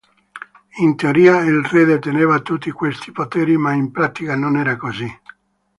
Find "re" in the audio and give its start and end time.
1.63-1.85